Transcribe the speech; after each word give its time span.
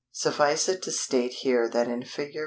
Suffice 0.13 0.67
it 0.67 0.81
to 0.81 0.91
state 0.91 1.31
here 1.31 1.69
that 1.69 1.87
in 1.87 2.01
Fig. 2.03 2.35